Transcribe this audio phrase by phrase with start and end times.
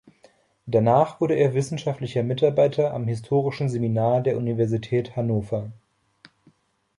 [0.65, 5.71] Danach wurde er wissenschaftlicher Mitarbeiter am Historischen Seminar der Universität Hannover.